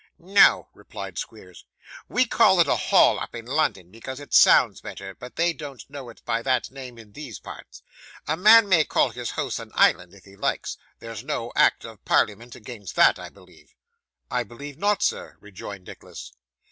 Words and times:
'No,' 0.17 0.67
replied 0.73 1.19
Squeers. 1.19 1.63
'We 2.09 2.25
call 2.25 2.59
it 2.59 2.65
a 2.67 2.75
Hall 2.75 3.19
up 3.19 3.35
in 3.35 3.45
London, 3.45 3.91
because 3.91 4.19
it 4.19 4.33
sounds 4.33 4.81
better, 4.81 5.13
but 5.13 5.35
they 5.35 5.53
don't 5.53 5.87
know 5.91 6.09
it 6.09 6.23
by 6.25 6.41
that 6.41 6.71
name 6.71 6.97
in 6.97 7.11
these 7.11 7.37
parts. 7.37 7.83
A 8.27 8.35
man 8.35 8.67
may 8.67 8.83
call 8.83 9.11
his 9.11 9.29
house 9.29 9.59
an 9.59 9.69
island 9.75 10.15
if 10.15 10.25
he 10.25 10.35
likes; 10.35 10.79
there's 10.97 11.23
no 11.23 11.51
act 11.55 11.85
of 11.85 12.03
Parliament 12.03 12.55
against 12.55 12.95
that, 12.95 13.19
I 13.19 13.29
believe?' 13.29 13.75
'I 14.31 14.43
believe 14.45 14.77
not, 14.79 15.03
sir,' 15.03 15.37
rejoined 15.39 15.85
Nicholas. 15.85 16.31